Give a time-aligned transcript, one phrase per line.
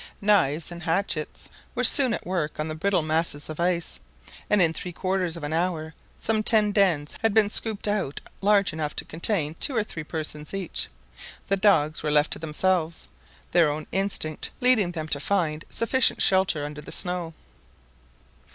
[0.19, 3.99] Knives and hatchets were soon at work on the brittle masses of ice,
[4.49, 8.73] and in three quarters of an hour some ten dens had been scooped out large
[8.73, 10.87] enough to contain two or three persons each.
[11.49, 13.09] The dogs were left to themselves,
[13.51, 17.35] their own instinct leading them to find sufficient shelter under the snow.